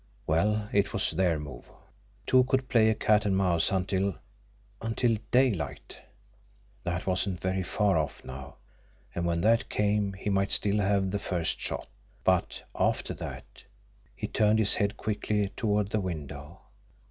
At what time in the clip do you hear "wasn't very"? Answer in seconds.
7.05-7.61